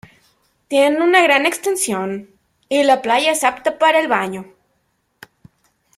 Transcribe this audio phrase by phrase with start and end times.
[0.67, 2.27] Tiene una gran extensión
[2.67, 4.51] y la playa es apta para el baño.